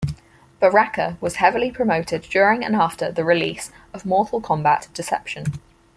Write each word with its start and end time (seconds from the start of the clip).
Baraka 0.59 1.19
was 1.21 1.35
heavily 1.35 1.69
promoted 1.69 2.23
during 2.23 2.65
and 2.65 2.75
after 2.75 3.11
the 3.11 3.23
release 3.23 3.69
of 3.93 4.03
Mortal 4.03 4.41
Kombat: 4.41 4.91
Deception. 4.95 5.45